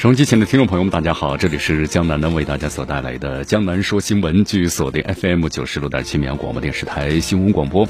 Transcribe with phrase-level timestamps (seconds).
[0.00, 7.86] 收音机前的听众朋友们，大家好，这里是江南呢为大家所带来的《江南说新闻》，据锁定 FM 九十六点七绵阳广播电视台新闻广播。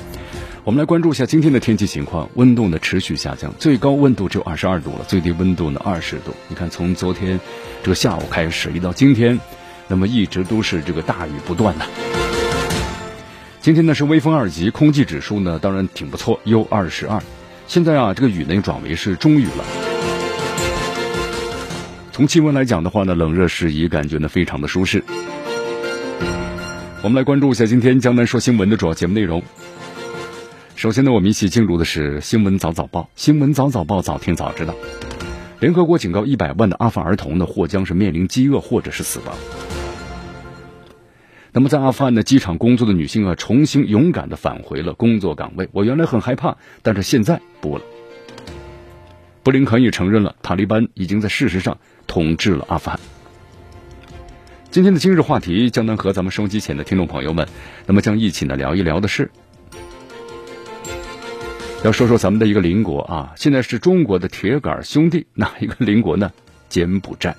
[0.65, 6.35] 我们来关注一下今天的天气情况，温度呢持续下降，最高温度只有二十二度了，最低温度呢二十度。
[6.49, 7.39] 你看，从昨天
[7.85, 9.39] 这个下午开始，一到今天，
[9.87, 11.87] 那么一直都是这个大雨不断的。
[13.61, 17.23] 今天呢是微风二级，空气指数呢当然挺不错，U 二十二。
[17.69, 19.90] 现在啊，这个雨呢又转为是中雨了。
[22.21, 25.03] 从气温来讲的话呢，冷热适宜，感觉呢非常的舒适。
[27.03, 29.43] 我们来关注一下今天江南说新闻的主要节目内容。
[30.77, 33.09] 首先呢，我们一起进入的是新闻早早报。
[33.15, 34.75] 新闻早早报，早听早知道。
[35.61, 39.35] 联合国警告，一百万的阿富汗儿童呢，或将是面临饥饿或者是死亡。
[41.53, 45.71] 那么，在阿富汗的机场工作的女性啊，重新勇敢的返回了工作岗位。
[45.73, 47.83] 我原来很害怕，但是现在不了。
[49.43, 53.01] 布林肯也承认了，塔利班已经在事实上统治了阿富汗。
[54.71, 57.49] 今天的今日话题，将能和咱们收机前的听众朋友们，
[57.87, 59.31] 那么将一起呢聊一聊的是，
[61.83, 66.31] 要说说咱们的一个邻国啊，现在是中国的铁杆兄弟，哪一个邻国呢？
[66.69, 67.35] 柬埔寨。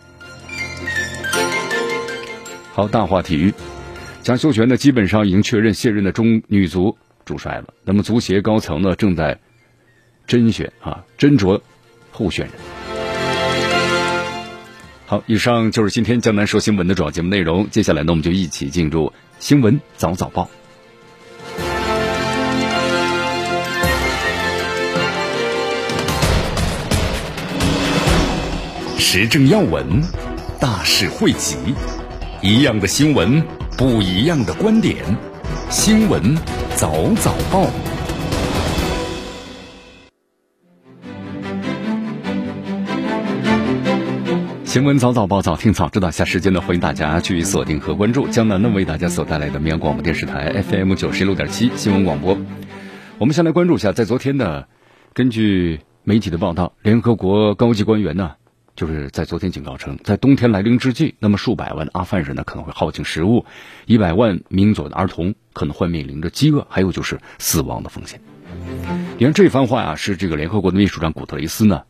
[2.73, 3.53] 好，大话体育，
[4.23, 7.73] 蒋秀全呢基本上已经确认卸任的中女足主帅了。
[7.85, 9.39] 那么足协高层呢正在
[10.25, 11.61] 甄选啊，斟酌。
[12.11, 12.53] 候选人，
[15.05, 17.69] 好，以上就是今天江南说新闻的主要节目内容。
[17.69, 20.49] 接下来呢，我们就一起进入新闻早早报，
[28.97, 30.01] 时政要闻，
[30.59, 31.57] 大事汇集，
[32.41, 33.43] 一样的新闻，
[33.77, 34.95] 不一样的观点，
[35.69, 36.37] 新闻
[36.75, 37.67] 早早报。
[44.71, 46.11] 新闻早早报，早听早知道。
[46.11, 52.37] 下时间呢，欢迎大家去锁定和关注江南呢为大家所带来的绵阳广播电视台 FM 九十六点七新闻广播。
[53.17, 54.63] 我们先来关注一下，在昨天呢，
[55.13, 58.35] 根据媒体的报道，联合国高级官员呢，
[58.73, 63.45] 就是在昨天警告称，在冬天来临之际，那么数百万的阿富汗人呢可能会耗尽食物，
[63.85, 68.21] 一百万名左右的儿童可能会面临着饥饿，还有就是死亡的风险。
[69.17, 71.81] 你看这番话呀，是这个联合国的秘书长古特雷斯呢，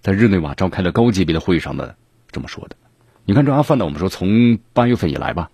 [0.00, 1.96] 在日内瓦召开了高级别的会议上的。
[2.30, 2.76] 这么说的，
[3.24, 5.50] 你看这阿富汗呢，我们说从八月份以来吧，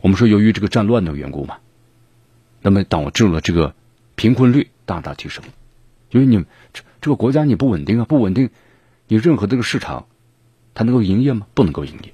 [0.00, 1.56] 我们说由于这个战乱的缘故嘛，
[2.60, 3.74] 那么导致了这个
[4.14, 5.44] 贫困率大大提升，
[6.10, 8.50] 因为你这这个国家你不稳定啊，不稳定，
[9.08, 10.06] 你任何这个市场
[10.74, 11.46] 它能够营业吗？
[11.54, 12.12] 不能够营业，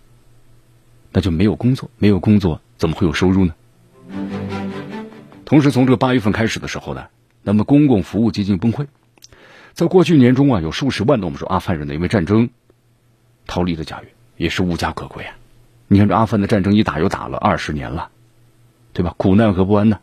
[1.12, 3.54] 那就没有工作，没有工作怎么会有收入呢？
[5.44, 7.09] 同时从这个八月份开始的时候呢，
[7.43, 8.87] 那么公共服务接近崩溃，
[9.72, 12.50] 在过去年中啊，有数十万的我们说阿富汗人呢，因为战争。
[13.50, 15.34] 逃离的家园也是无家可归啊！
[15.88, 18.11] 你看这阿富汗的战争一打又打了二十年了，
[18.93, 19.12] 对吧？
[19.16, 19.99] 苦难和不安呢？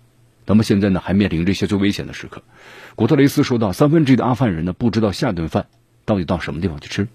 [0.46, 2.44] 那么现在呢，还面临这些最危险的时刻。
[2.96, 5.68] 古特雷斯说到，三分之一的阿富汗人呢，不知道下顿饭
[6.04, 7.08] 到底到什么地方去吃。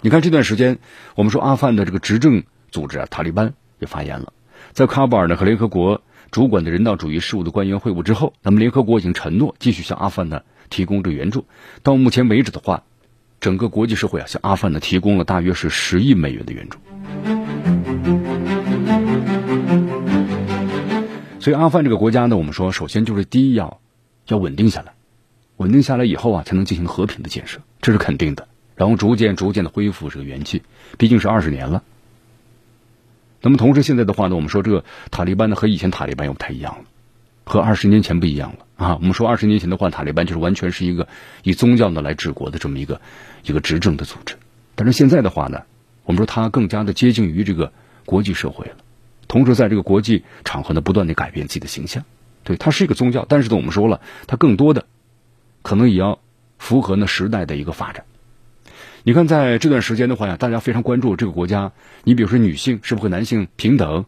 [0.00, 0.80] 你看这段时间，
[1.14, 4.32] 我们说阿富汗的这个执政组织啊，塔利班也发言了，
[4.72, 6.02] 在喀布尔呢和联合国
[6.32, 11.46] 主管的人道主义事务的官员会晤之后，那么联合国已经承诺继续向阿富汗呢提供这援助。
[11.84, 12.82] 到目前为止的话。
[13.40, 16.78] 整个国际社会啊，向阿富汗呢提供了大约是十亿美元的援助。
[21.40, 23.80] 所以阿富汗这个国家呢，我们说首先就是第一要
[24.26, 24.92] 要稳定下来，
[25.56, 28.46] 稳定下来以后啊，才能进行和平的建设，这是肯定的。
[28.76, 30.62] 然后逐渐逐渐的恢复这个元气，
[30.98, 31.82] 毕竟是二十年了。
[33.40, 36.84] 那么同时现在的话呢，我们说这个塔利班呢和以前塔利班又不太一样了。
[37.44, 38.94] 和二十年前不一样了啊！
[39.00, 41.08] 我们说二十年前的话，塔利班就是完全是一个
[41.42, 43.00] 以宗教呢来治国的这么一个
[43.44, 44.36] 一个执政的组织。
[44.74, 45.62] 但是现在的话呢，
[46.04, 47.72] 我们说它更加的接近于这个
[48.04, 48.76] 国际社会了，
[49.28, 52.04] 同时在这个国际场合呢，不断的改变自己的形象。
[52.44, 54.86] 对，它是一个宗教，但是呢，我们说了，它更多的
[55.62, 56.18] 可能也要
[56.58, 58.04] 符合呢时代的一个发展。
[59.02, 61.72] 你看，在这段时间的话呀，大家非常关注这个国家。
[62.04, 64.04] 你比如说，女性是不是和男性平等？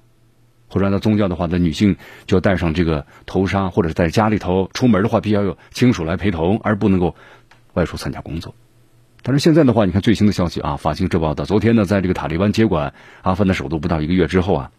[0.69, 1.96] 或者按照宗教的话，那女性
[2.26, 7.14] 就要戴上这个头纱，或者是在家里头出门的话，必须要有亲属来陪同，而不能够
[7.75, 8.55] 外出参加工作。
[9.22, 12.92] 但是现在的话，你看最新的消息啊，法新社报道，昨天呢，在这个塔利班接管
[13.22, 14.70] 阿富汗的首都不到一个月之后啊，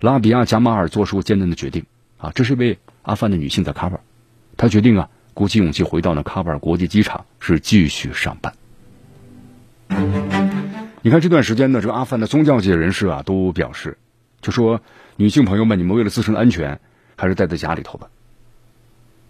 [0.00, 1.84] 拉比亚·贾马尔做出艰难的决定
[2.18, 4.00] 啊，这是一位阿富汗的女性在喀布尔，
[4.56, 8.52] 她决定啊，鼓起勇气回到了喀布尔国际机场，是继续上班。
[11.02, 13.98] 你看这段时间呢，这个阿富汗的宗教界人士啊都表示，
[14.40, 14.80] 就说
[15.14, 16.80] 女性朋友们，你们为了自身的安全，
[17.16, 18.08] 还是待在家里头吧。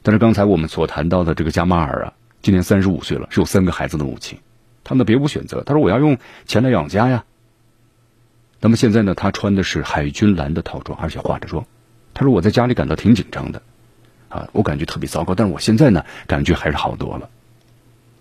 [0.03, 4.39] 但是刚才我们所谈到的这个加马尔啊，今年三十五岁了，是有三个孩子的母亲，
[4.85, 7.25] 他们别无选择，他说我要用钱来养家呀。
[8.61, 11.67] 那么现在呢，他穿的是海军蓝的套装，而且化着妆。
[12.15, 13.63] 他说我在家里感到挺紧张的，
[14.29, 17.29] 啊，我感觉特别糟糕，但是我现在呢，感觉还是好多了。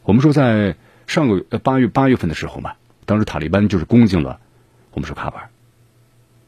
[0.04, 0.76] 我们说在。
[1.10, 2.74] 上个呃八月八月份的时候嘛，
[3.08, 4.40] 当时塔利班就是攻进了
[4.92, 5.50] 我们说喀瓦尔，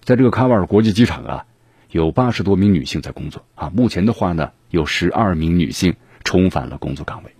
[0.04, 1.46] 在这个喀瓦尔国际机场啊，
[1.90, 3.72] 有八十多名女性在工作啊。
[3.74, 7.32] 目前的话呢，有十二名女性重返了工作岗位。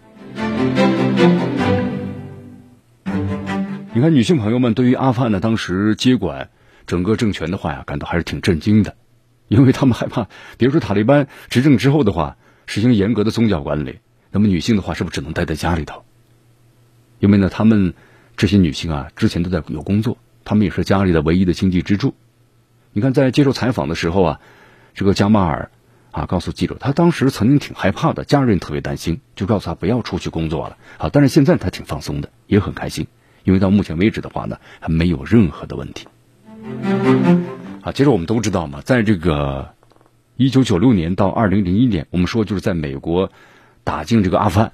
[3.94, 6.50] 你看，女性朋友们对于阿富汗呢当时接管
[6.88, 8.96] 整个政权的话呀，感到还是挺震惊的，
[9.48, 10.28] 因为他们害怕，
[10.58, 14.00] 比如说塔利班执政之后的话，实行严格的宗教管理，
[14.32, 16.04] 那么女性的话是不是只能待在家里头？
[17.20, 17.94] 因为呢，他们
[18.38, 22.16] 这些女性啊，之前都在有工作，他们也是家里的唯一的经济支柱。
[22.94, 24.40] 你看，在接受采访的时候啊，
[24.96, 25.70] 这个加马尔
[26.12, 30.78] 啊告诉记者，他当时曾经挺害怕的，家人特别担心，就告诉他不要出去工作了。
[30.98, 33.08] 好，但是现在他挺放松的，也很开心，
[33.44, 36.08] 因为到目前为止的话呢，还没有任何的问题。
[37.82, 39.74] 啊，其实我们都知道嘛，在这个
[40.36, 43.32] 一九九六年到二零零一年，我们说就是在美国
[43.84, 44.74] 打进这个阿富汗。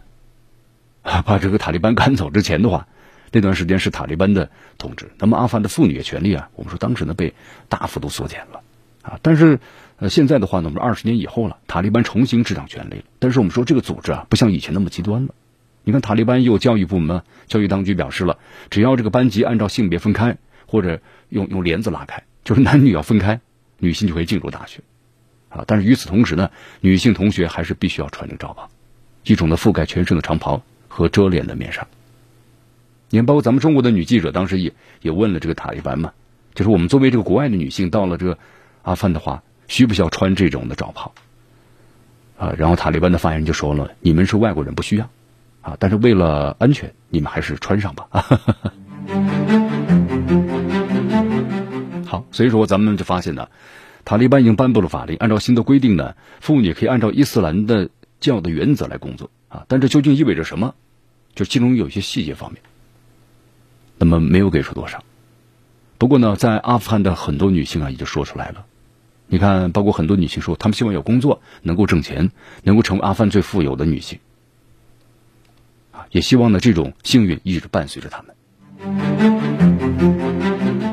[1.25, 2.85] 把这个塔利班赶走之前的话，
[3.31, 5.09] 那段时间是塔利班的统治。
[5.19, 7.33] 那么阿富汗的妇女权利啊，我们说当时呢被
[7.69, 8.59] 大幅度缩减了
[9.03, 9.17] 啊。
[9.21, 9.61] 但是
[9.97, 13.03] 呃现在的话呢，我们二十年以后了，塔利班重新执掌权力了。
[13.19, 15.33] 但是我们说这个组织啊，不像以前那么极端了。
[15.83, 18.37] 你看塔利班有教育部门，教育当局表示了，
[18.69, 23.41] 只要这个班级按照性别分开，或者用用帘子拉开，就是男女要分开，
[23.79, 24.81] 女性就可以进入大学
[25.49, 25.63] 啊。
[25.67, 26.51] 但是与此同时呢，
[26.81, 28.69] 女性同学还是必须要穿着罩袍，
[29.23, 30.63] 一种的覆盖全身的长袍。
[30.89, 31.85] 和遮脸的面纱，
[33.11, 36.11] 你看，包括咱们中国的女记者，当时也也问了这个塔利班嘛，
[36.55, 38.39] 就是我们作为这个国外的女性，到了这个
[38.81, 41.13] 阿富汗的话，需不需要穿这种的罩袍？
[42.37, 45.09] 啊，然后塔利班的发言人就说了，你们是外国人，不需要，
[45.61, 48.07] 啊，但是为了安全，你们还是穿上吧。
[52.05, 53.49] 好，所以说咱们就发现呢，
[54.05, 59.29] 塔利班已经颁布了法令，按照新的规定呢，妇女可以按照伊斯兰的教的原则来工作。
[59.49, 60.75] 啊，但这究竟意味着什么？
[61.33, 62.61] 就其中有一些细节方面，
[63.97, 65.03] 那么没有给出多少。
[65.97, 68.65] 不过呢，在阿富汗的很多女性啊，也就说出来了。
[69.27, 72.31] 你看，包括很多女性说，她们希望有工作，能够挣钱，
[72.63, 74.19] 能够成为阿富汗最富有的女性。
[75.91, 78.35] 啊，也希望呢，这种幸运一直伴随着她们。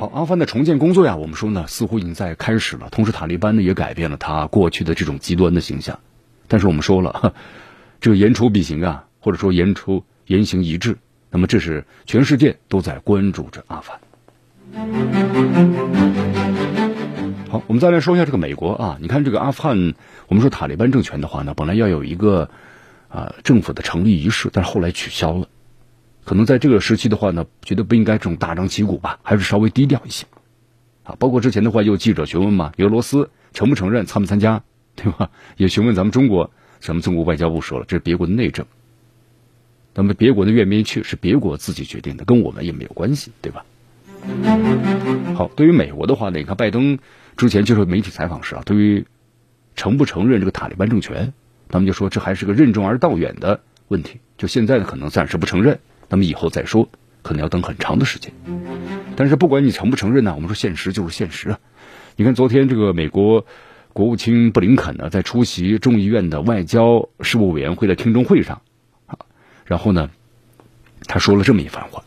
[0.00, 2.88] 好，阿富汗的重建工作呀，我们说呢，似乎已经在开始了。
[2.90, 5.98] 同时，塔利班呢，也改变了他过去的这种极端的形象。
[6.48, 7.34] 但是我们说了。
[8.00, 10.98] 这个言出必行啊，或者说言出言行一致，
[11.30, 14.00] 那么这是全世界都在关注着阿富汗。
[17.54, 19.94] 好，我们再来说一下这个美国啊，你看这个阿富汗，
[20.26, 22.50] 我们说塔利班政权的话呢，本来要有一个
[23.08, 25.46] 啊政府的成立仪式，但是后来取消了，
[26.24, 30.26] 可能在这个时期的话呢，觉得不应该这种大张旗鼓吧，还是稍微低调一些
[31.04, 31.14] 啊。
[31.20, 34.60] 包括之前的话，有记者询问嘛，俄罗斯承不承认参不参加，
[34.96, 35.30] 对吧？
[35.56, 36.50] 也询问咱们中国。
[36.80, 38.66] 咱们中国外交部说了，这是别国的内政。
[39.94, 43.64] 那么别国的愿不愿意去，是别国自己决定的，跟我们也没有关系，对吧？
[45.36, 46.98] 好，对于美国的话呢，你看拜登
[47.36, 49.06] 之前接受媒体采访时啊，对于
[49.76, 51.32] 承不承认这个塔利班政权，
[51.68, 54.20] 他们就说这还是个任重而道远的问题。
[54.38, 56.88] 就现在呢，可能暂时不承认，那么以后再说，
[57.22, 58.32] 可能要等很长的时间。
[59.16, 61.58] 但是不管你承不承认呢，我们说现实就是现实啊。
[62.16, 63.46] 你看昨天这个美国。
[63.94, 68.60] 国务卿布林肯呢，在出席众议院的外交事务委员会的听证会上，
[69.06, 69.18] 啊，
[69.66, 70.10] 然后呢，
[71.06, 72.02] 他说了这么一番话。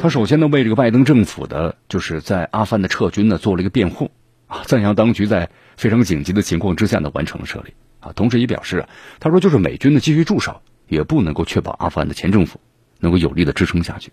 [0.00, 4.10] 他首先呢，为这个拜登政府的，就是在阿富汗的撤军呢，做了一个辩护，
[4.46, 8.88] 啊，赞扬当局在非常紧急的情况之下呢，完成了撤离，啊，同时也表示啊，
[9.20, 12.60] 他说就是美军呢继续驻守，也不能够确保阿富汗的前政府
[13.00, 14.12] 能够有力的支撑下去。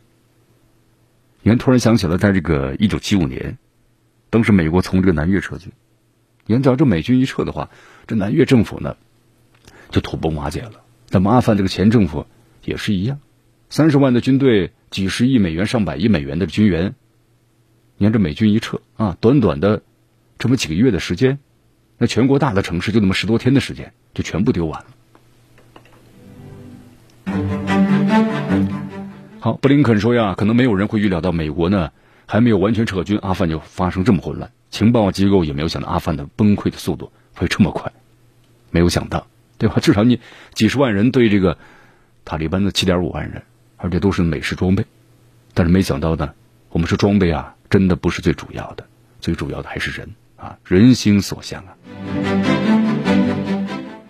[1.41, 3.57] 你看，突然想起了，在这个一九七五年，
[4.29, 5.71] 当时美国从这个南越撤军。
[6.45, 7.69] 你看，只要这美军一撤的话，
[8.07, 8.97] 这南越政府呢
[9.91, 10.81] 就土崩瓦解了。
[11.09, 12.25] 那么阿富汗这个前政府
[12.63, 13.19] 也是一样，
[13.75, 16.95] 三十万的军队，几十亿美元、上百亿美元的军援，
[17.97, 19.81] 你看这美军一撤啊，短短的
[20.39, 21.39] 这么几个月的时间，
[21.97, 24.87] 那全国大的城市就那么十多天的时间，就全部丢完了。
[29.41, 31.91] 好，布林肯说呀，可能没有人会预料到美国呢
[32.27, 34.53] 还没有完全撤军，阿富汗就发生这么混乱。
[34.69, 37.91] 情报机构也没有想到阿富汗的崩溃的速度会这么快，
[38.71, 39.27] 没有想到，
[39.57, 39.79] 对吧？
[39.81, 40.21] 至少你
[40.53, 41.57] 几十万人对这个
[42.23, 43.43] 塔利班的七点五万人，
[43.85, 44.83] 而且都是美式装备，
[45.53, 46.33] 但是没想到呢，
[46.69, 48.87] 我们说装备啊，真的不是最主要的，
[49.21, 51.77] 最主要的还是人啊，人心所向啊。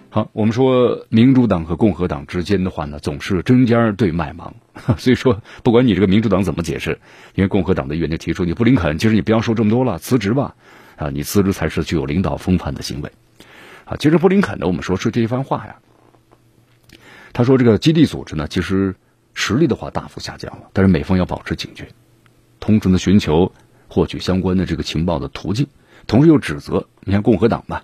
[0.10, 4.56] 好，我们说民主党和共和党之间的话呢，总是针尖对麦芒。
[4.98, 7.00] 所以说，不管你这个民主党怎么解释，
[7.34, 10.56] 因为共和党的议员就提出，你布林肯，其实你不要说这么多了，辞职吧。
[10.96, 13.12] 啊，你辞职才是具有领导风范的行为。
[13.84, 15.76] 啊，其实布林肯呢，我们说是这一番话呀。
[17.34, 18.96] 他说这个基地组织呢，其实
[19.36, 21.88] 实力的话大幅下降了，但是美方要保持警觉，
[22.60, 23.52] 同时呢寻求
[23.88, 25.68] 获取相关的这个情报的途径，
[26.08, 27.84] 同时又指责你看共和党吧，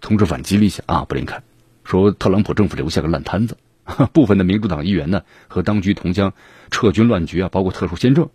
[0.00, 1.42] 同时反击了一下啊，布林肯。
[1.84, 3.56] 说特朗普政府留下个烂摊子，
[4.12, 6.32] 部分的民主党议员呢和当局同将
[6.70, 8.28] 撤军乱局啊，包括特殊签证，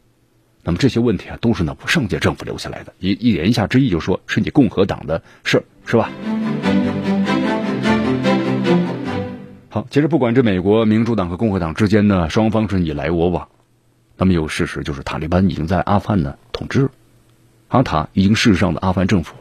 [0.63, 6.09] 那么这些问题啊都是呢上届政府留下来的，一一言下之意就说是你共和党的事是吧？
[9.73, 13.47] 好，其实不管这美国民主党和共和党之间呢，双方是你来我往，
[14.17, 16.89] 那么有事实就是塔利班已经在阿富汗呢统治，
[17.69, 19.35] 阿塔已经事实上的阿富汗政府。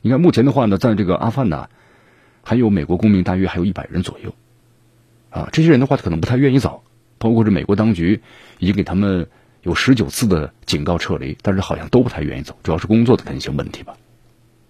[0.00, 1.68] 你看目前的话呢，在这个阿富汗呢。
[2.42, 4.34] 还有美国公民大约还有一百人左右，
[5.28, 6.82] 啊，这些人的话可能不太愿意走，
[7.18, 8.22] 包括这美国当局
[8.58, 9.28] 已经给他们
[9.60, 13.94] 有十九次的警告撤离，但是好像都不太愿意走，主要是工作的可能性问题吧。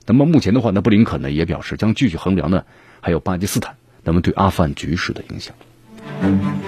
[0.05, 2.65] 那么目前的话呢，布林肯呢也表示将继续衡量呢，
[3.01, 5.55] 还有巴基斯坦那么对阿富汗局势的影响，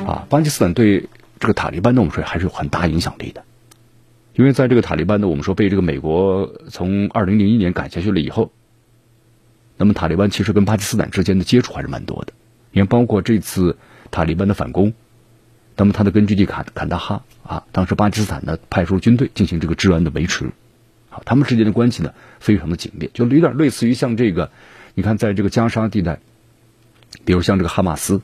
[0.07, 1.09] 啊，巴基斯坦对
[1.41, 3.45] 这个塔利班呢，我们说还是有很大影响力的，
[4.35, 8.53] 因为在这个塔利班呢，我们说被这个美国从二零零一年赶下去了以后。
[9.79, 12.33] 那么塔利班其实跟巴基斯坦之间的接触还是蛮多的，
[12.71, 13.77] 你看，包括这次
[14.13, 14.93] 塔利班的反攻，
[15.77, 20.45] 那么他的根据地坎坎大哈啊，当时巴基斯坦呢派出军队进行这个治安的维持，
[21.11, 24.51] 啊，他们之间的关系呢非常的紧密，就有点类似于像这个，
[24.95, 26.21] 你看在这个加沙地带，
[27.25, 28.21] 比如像这个哈马斯，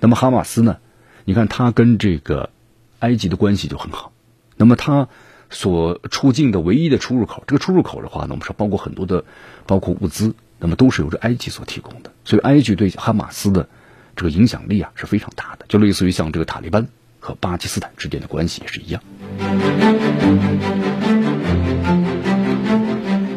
[0.00, 0.78] 那么哈马斯呢，
[1.24, 2.50] 你看他跟这个
[2.98, 4.12] 埃及的关系就很好，
[4.56, 5.08] 那么他
[5.50, 9.24] 所出境的唯一的出入口，这个出入口的话呢，我们说包括很多的，
[9.66, 10.34] 包括物资。
[10.60, 13.68] 那么都是由这埃及所提供的，所以埃及对哈马斯的
[14.16, 16.88] 这个影响力啊是非常大的，就类似于像这个塔利班
[17.20, 19.00] 和巴基斯坦之间的关系也是一样。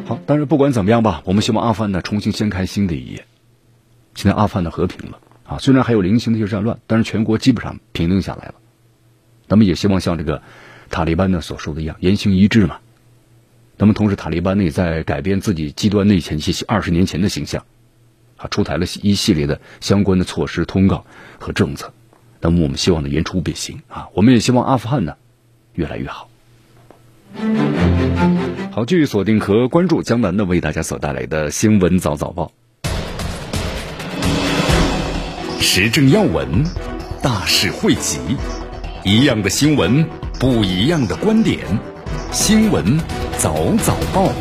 [0.08, 3.24] 好，但是不管怎么样吧，我们希望阿富汗呢重新掀开新的一页。
[4.16, 8.56] 现在阿富汗的和平了啊，虽然还有零星的一些战乱，但是全国基本上平定下来了。
[9.48, 10.42] 那么也希望像这个
[10.90, 12.80] 塔利班呢所说的一样，言行一致嘛。
[13.78, 17.66] 那么，同时，塔利班呢也在改变自己极端内前期二十年前的形象，
[18.38, 21.04] 啊，出台了一系列的相关的措施、通告
[21.40, 21.92] 和政策。
[22.40, 24.10] 那么，我们希望呢言出必行啊！
[24.14, 25.16] 我们也希望阿富汗呢
[25.74, 26.30] 越来越好。
[28.72, 32.52] 好，继续锁定和关注江南呢为大家所带来的新闻早早报，
[35.74, 36.66] 时政要闻，
[37.24, 38.20] 大事汇集，
[39.06, 40.06] 一样的新闻，
[40.38, 41.60] 不一样的观点，
[42.30, 43.00] 新闻。
[43.38, 44.34] 早早报，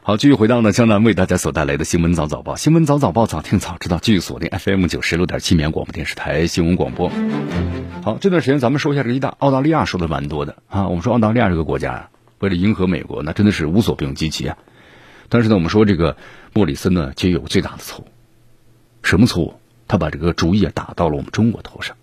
[0.00, 7.12] 好，继续回到呢江南为大家所带来的新闻早早报，新闻早早报早听早知道，继续锁定 FM 九十六点七绵广播电视台新闻广播。
[8.02, 14.56] 好，这段时间咱们说一下这个一大澳大利亚说的蛮多的啊，我们说澳大利亚这个国家啊，为了迎合美国，那真的是无所不用其极啊。
[15.28, 16.16] 但是呢，我们说这个
[16.52, 18.08] 莫里森呢，其实有最大的错误，
[19.02, 19.54] 什么错误？
[19.88, 21.96] 他把这个主意啊打到了我们中国头上。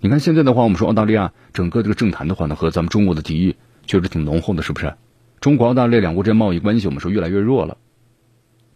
[0.00, 3.56] 你看现在的话，我们说澳大利亚整个这个政坛的话呢，和咱们中国的敌意
[3.86, 4.94] 确实挺浓厚的，是不是？
[5.40, 7.78] 中国澳大利亚两国之间贸易关系，我们说越来越弱了。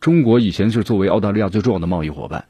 [0.00, 2.46] 中国以前是作为澳大利亚最重要的贸易伙伴，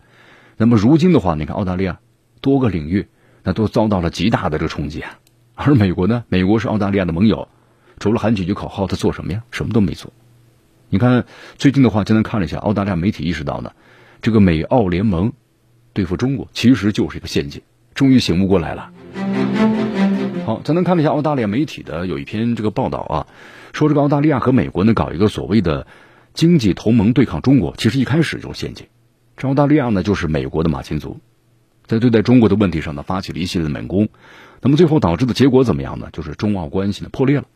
[0.56, 2.00] 那么如今的话，你看澳大利亚
[2.40, 3.08] 多个领域
[3.42, 5.18] 那都遭到了极大的这个冲击啊。
[5.54, 7.48] 而美国呢，美国是澳大利亚的盟友，
[7.98, 9.42] 除了喊几句口号，他做什么呀？
[9.50, 10.12] 什么都没做。
[10.94, 11.26] 你看
[11.58, 13.72] 最近的话，今天看了一下，澳大利亚媒体意识到呢，
[14.22, 15.32] 这个美澳联盟
[15.92, 17.62] 对付中国其实就是一个陷阱。
[17.94, 18.92] 终于醒悟过来了。
[20.46, 23.26] 好，咱能看了一下澳大利亚媒体的有一篇这个报道啊，
[23.72, 25.88] 说这个澳大利亚和美国呢搞一个所谓的
[26.32, 28.86] 经济同盟对抗中国，其实一开始就是陷阱。
[29.36, 31.18] 这澳大利亚呢就是美国的马前卒，
[31.86, 34.10] 在对待中国的问题上呢发起了一系列的猛攻，
[34.62, 36.10] 那么最后导致的结果怎么样呢？
[36.12, 37.46] 就是中澳关系呢破裂了，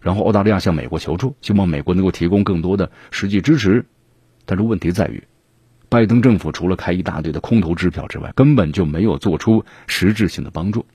[0.00, 3.84] 然后澳大利亚向美国求助，希望美国能够提供更多的实际支持，
[4.46, 5.24] 但是问题在于，
[5.88, 10.86] 拜登政府除了开一大堆的空头支票之外，根本就没有做出实质性的帮助。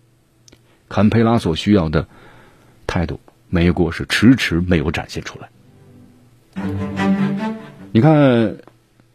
[0.88, 2.08] 坎培拉所需要的
[2.88, 3.20] 态度，
[3.50, 5.50] 美国是迟迟没有展现出来。
[7.92, 8.58] 你看，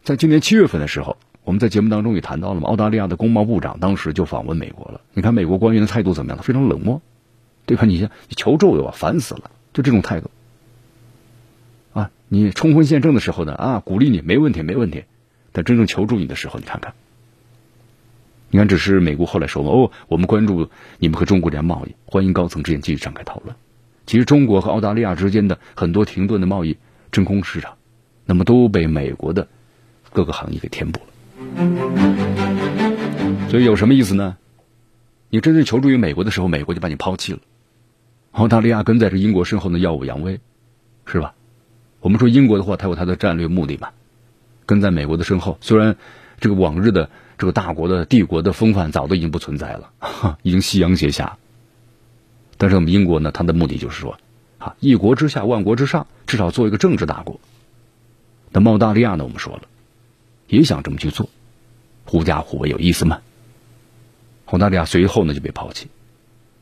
[0.03, 5.01] 在今年七月份的时候，我们在节目当中也谈到了嘛，澳大利亚的工贸部长当时就访问美国了。
[5.13, 6.37] 你看美国官员的态度怎么样？
[6.37, 7.01] 他非常冷漠，
[7.65, 7.85] 对吧？
[7.85, 10.29] 你像你求助我，烦死了，就这种态度。
[11.93, 15.03] 啊，你冲锋陷阵的时候呢，啊，鼓励你没问题，没问题。
[15.51, 16.93] 但真正求助你的时候，你看看，
[18.49, 23.55] 你看，只是美国后来说哦，我们关注你们和中国之间贸易，欢迎高层之间继续展开讨论。
[24.05, 26.77] 其实中国和澳大利亚之间的很多停顿的贸易
[27.11, 27.75] 真空市场，
[28.25, 29.47] 那么都被美国的
[30.11, 31.07] 各个行业给填补了。
[33.49, 34.37] 所以有什么意思呢？
[35.29, 37.39] 你真正求助于美国的时候，美国就把你抛弃了。
[38.31, 40.39] 澳大利亚跟在这英国身后呢，耀武扬威，
[41.05, 41.33] 是吧？
[41.99, 43.89] 我们说英国的话，它有它的战略目的嘛。
[44.65, 45.97] 跟在美国的身后，虽然
[46.39, 49.91] 这个往日的这个大国的帝国的风范早都已经不存在了，
[50.43, 51.37] 已经夕阳斜下。
[52.57, 54.17] 但是我们英国呢，它的目的就是说，
[54.59, 57.41] 啊，一国之下，万国之上，至少做一个政治大国。
[58.51, 59.63] 那澳大利亚呢，我们说了，
[60.47, 61.29] 也想这么去做，
[62.05, 63.19] 狐假虎威有意思吗？
[64.45, 65.87] 澳大利亚随后呢就被抛弃。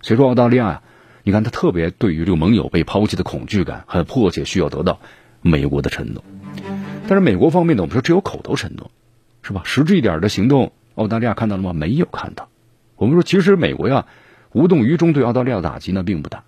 [0.02, 0.82] 所以说，澳大利亚呀，
[1.24, 5.00] 你看他特别对于这个盟友被抛弃的恐惧感，很迫切需要得到
[5.42, 6.24] 美国的承诺。
[7.08, 8.92] 但是美国方面呢，我们说只有口头承诺，
[9.42, 9.62] 是吧？
[9.66, 11.74] 实质一点的行动，澳大利亚看到了吗？
[11.74, 12.50] 没有看到。
[12.96, 14.06] 我们说，其实美国呀，
[14.52, 16.44] 无动于衷对澳大利亚的打击呢并不大。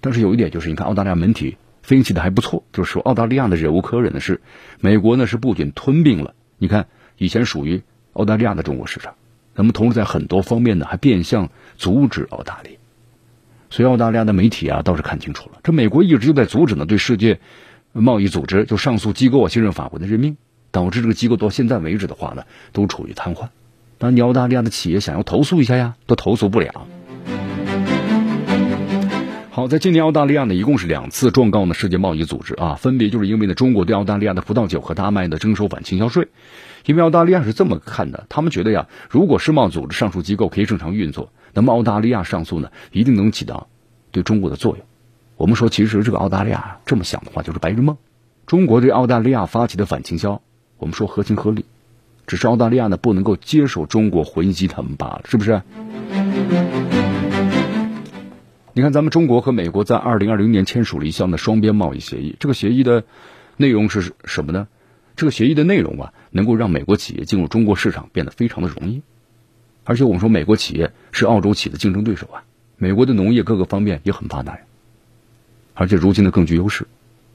[0.00, 4.40] 但是有一点就是，你看澳大利亚媒体分析的还不错，就是说澳大利亚的忍无可忍的是，
[4.80, 6.86] 美国呢是不仅吞并了，你看
[7.16, 7.82] 以前属于
[8.12, 9.14] 澳大利亚的中国市场，
[9.54, 12.78] 那么同时在很多方面呢还变相阻止澳大利亚。
[13.70, 17.40] 所以澳大利亚的媒体啊倒是看清楚了，这美国一直就在阻止呢对世界。
[17.98, 20.36] 贸易组织就上诉机构啊，信任法国的任命，
[20.70, 22.42] 导致这个机构到现在为止的话呢，
[22.74, 23.48] 都处于瘫痪。
[23.98, 26.86] 那你澳大利亚的企业想要投诉一下呀，都投诉不了。
[29.50, 36.28] 好，在今年澳大利亚呢，一共是两次状告呢世界贸易组织啊，分别就是因为呢中国对澳大利亚的葡萄酒和大麦的征收反倾销税。
[36.86, 43.68] 因为澳大利亚是这么看的，他们觉得呀，如果世贸组织上述机构可以正常运作，那么澳大利亚上诉呢，一定能起到
[44.12, 44.86] 对中国的作用。
[45.36, 47.96] 我们说，其实这个澳大利亚这么想的话，就是白日梦。
[48.46, 50.40] 中国对澳大利亚发起的反倾销，
[50.78, 51.64] 我们说合情合理，
[52.28, 55.60] 只是澳大利亚呢不能够接受中国回击他们罢了，是不是？
[58.72, 63.02] 你看，咱们中国和美国在二零二零年签署了一项的双边贸易协议，这个协议的
[63.56, 64.68] 内容是什么呢？
[65.16, 69.02] 这个协议的内容啊，能够让美国企业进入中国市场变得非常的容易，
[69.84, 72.44] 而且我们说美国企业是澳洲企业的竞争对手啊，
[72.76, 74.60] 美国的农业各个方面也很发达呀。
[75.72, 76.86] 而且如今呢更具优势，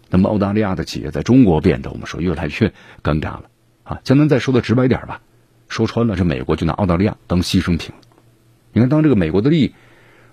[0.10, 3.44] 那么澳大利亚的企业在中国变得我们说越来越尴尬了
[3.84, 4.00] 啊！
[4.04, 5.22] 江南再说的直白点吧，
[5.68, 7.94] 说穿了，这美国就拿澳大利亚当牺牲品。
[8.74, 9.74] 你看，当这个美国的利益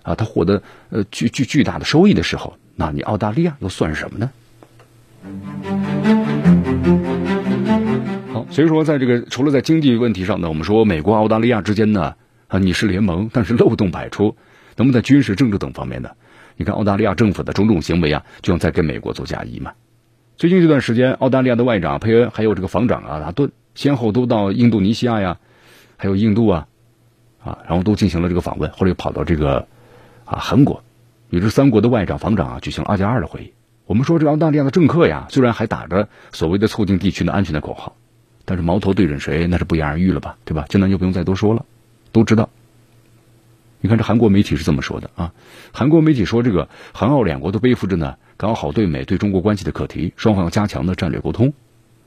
[0.03, 4.31] 啊，他获得呃巨巨巨大的收益的时候，那你澳大利亚又算什么呢？
[8.59, 12.17] 所以说在这个除了在经济问题上呢，我们说美国澳大利亚之间呢
[12.49, 14.37] 啊你是联盟，但是漏洞百出。
[14.75, 16.11] 那么在军事、政治等方面呢？
[16.57, 19.75] 你看澳大利亚政府的种种行为啊，就像在给美国做嫁衣嘛。
[20.37, 25.39] 最近这段时间，澳大利亚的外长佩恩还有这个防长啊达顿，先后都到印度尼西亚呀，
[25.97, 26.67] 还有印度啊，
[27.41, 29.69] 啊，然后都进行了这个访问，后来又跑到这个
[30.25, 30.83] 啊韩国，
[31.31, 33.53] 与这三国的外长、防长啊举行了二加二的会议。
[33.87, 37.95] 我们说这个澳大利亚的政客呀，虽然还打着所谓的促进地区的安全的口号，
[38.49, 40.65] 但是矛头对准谁，那是不言而喻了吧，对吧？
[40.71, 41.67] 江南就不用再多说了，
[42.13, 42.49] 都知道。
[43.83, 45.35] 你看，这韩国媒体是这么说的啊？
[45.71, 51.53] 韩国媒体说，这个韩澳两国都背负着呢搞好对美对中国关系的课题，双方要加强的战略沟通。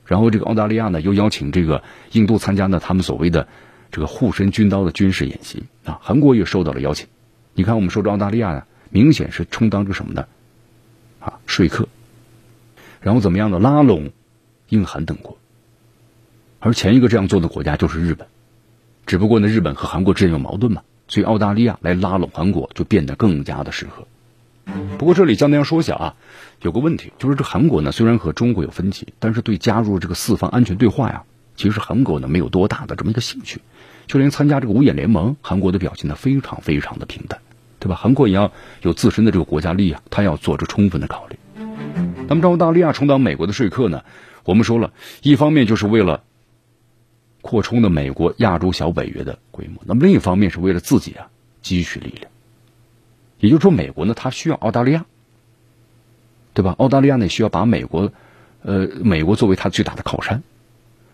[0.08, 3.48] 然后，这个澳大利亚呢又邀请这个印度参加呢他们所谓的
[3.92, 6.00] 这个护身军刀的军事演习啊。
[6.02, 7.08] 韩国也受到了邀请。
[7.54, 10.26] 你看，我们说这澳大利亚呢，明显是充当着什么呢？
[11.20, 11.88] 啊，说客。
[13.00, 13.60] 然后怎么样呢？
[13.60, 14.10] 拉拢
[14.70, 15.38] 印韩等国。
[16.62, 18.28] 而前一个这样做的国家就是日本，
[19.08, 20.84] 只不过呢，日本和韩国之间有矛盾嘛。
[21.08, 24.08] 所以澳大利亚来拉拢韩国就变得更加的适合。
[24.98, 26.16] 不过这里江南要说一下啊，
[26.62, 31.24] 有个问题，就是这韩国呢虽然和中国有分歧，但是对加入这个四方安全对话呀，
[31.58, 33.60] 其实韩国呢没有多大的这么一个兴趣。
[34.08, 37.40] 就连参加这个五眼联盟，韩国的表现呢非常非常的平淡，
[37.80, 37.96] 对吧？
[37.96, 41.38] 韩国也要有自身的这个国家利益啊，他要做出充分的考虑。
[42.30, 44.04] 那么澳大利亚充当美国的说客呢，
[44.46, 44.94] 我们说了
[45.24, 46.22] 一方面就是为了。
[47.42, 51.28] 扩充的美国亚洲小北约的规模，那么另一方面是为了自己啊
[51.62, 52.32] 积蓄力量。
[53.40, 55.06] 也就是说，美国呢，它需要澳大利亚，
[56.54, 56.76] 对吧？
[56.78, 58.12] 澳大利亚呢，需要把美国，
[58.62, 60.44] 呃，美国作为它最大的靠山。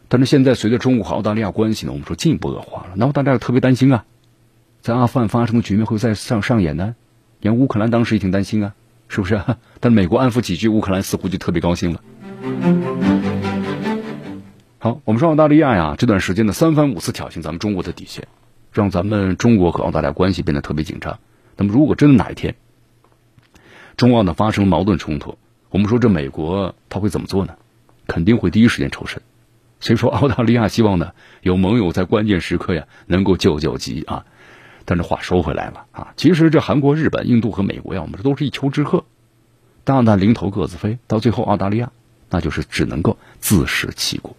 [0.09, 4.05] 但是现在随着中国和澳大利亚关系呢，我们说进一步恶化了，那澳大利亚特别担心啊，
[4.81, 6.95] 在阿富汗发生的局面会再上上演呢。
[7.39, 8.73] 你看乌克兰当时也挺担心啊，
[9.07, 9.41] 是不是？
[9.79, 12.01] 但美国安抚几句，乌克兰似乎就特别高兴了。
[15.05, 18.27] 我们说澳大利亚呀，这段时间的三番五次挑衅咱们中国的底线，
[18.71, 21.19] 让咱们中国和澳大利亚关系变得特别紧张。
[21.55, 22.55] 那么，如果真的哪一天
[23.95, 25.37] 中澳呢发生矛盾冲突，
[25.69, 27.55] 我们说这美国他会怎么做呢？
[28.05, 29.21] 肯定会第一时间抽身。
[29.79, 34.25] 所以说，澳大利亚希望呢有盟友在关键时刻呀能够救救急啊。
[34.85, 39.03] 但是话说回来了啊，其实这韩国、日本、印度和美国呀，我们这都是一丘之貉，
[39.83, 41.91] 大难临头各自飞，到最后澳大利亚
[42.29, 44.35] 那就是只能够自食其果。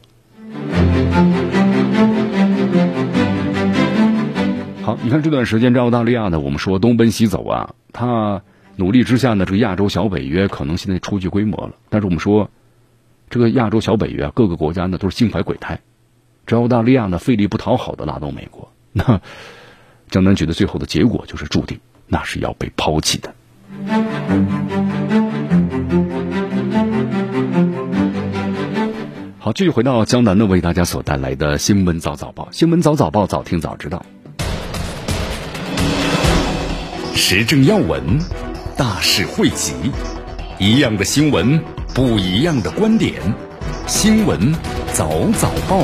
[4.83, 8.43] 好，你看这段时间这澳大利亚呢，我们说东奔西走啊，他
[8.77, 12.51] 努力之下呢，这个亚洲小北约可能现在初具规模了，但是我们说。
[13.31, 15.79] 这个亚洲小北约，各个国家呢都是心怀鬼胎，
[16.47, 19.21] 这澳大利亚呢费力不讨好的拉动美国，那
[20.09, 23.35] 江南觉得最后的结果就是注定那是要被抛弃的。
[29.49, 34.05] 好，继续回到江南呢为大家所带来的新闻早早报，新闻早早报早听早知道，
[37.15, 38.19] 时政要闻，
[38.77, 39.73] 大事汇集，
[40.59, 41.59] 一样的新闻。
[41.95, 43.15] 不一样的观点，
[43.87, 44.55] 新闻
[44.93, 45.09] 早
[45.39, 45.83] 早报，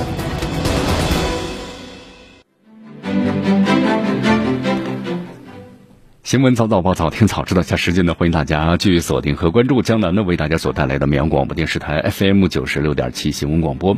[6.34, 7.62] 新闻早早报早听早知道。
[7.62, 13.96] 下时间呢，欢迎大家继续锁定和关注江南呢为大家所带来的绵阳广播电视台 FM 九十六点七新闻广播。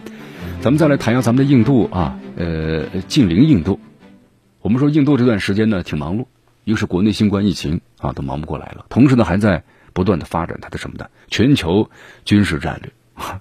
[0.60, 3.80] 咱们再来谈一下咱们的印度啊，呃，近邻印度。
[4.60, 6.26] 我们说印度这段时间呢挺忙碌，
[6.64, 9.64] 一个是国内新冠疫情啊都忙不过来了，同时呢还在。
[9.94, 11.88] 不断的发展它的什么的全球
[12.26, 12.92] 军事战略。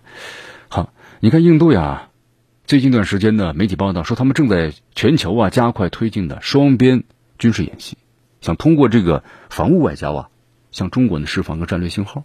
[0.69, 2.07] 好，你看印度呀，
[2.65, 7.03] 最近一段时间呢，媒体报道说他们正在全球啊加快推进的双边
[7.37, 7.97] 军事演习，
[8.45, 10.29] 想通过这个防务外交啊，
[10.71, 12.23] 向中国呢释放个战略信号，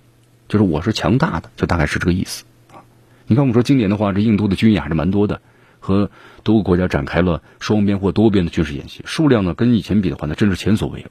[0.49, 2.85] 就是我是强大的，就大概是这个意思啊。
[3.27, 5.41] 你看我们说今年的话，这印度的军演还是蛮多的，
[5.79, 6.11] 和
[6.43, 11.07] 多个国家展开了双边或多边的军事演习，数量呢跟以前比的话，那真是前所未有。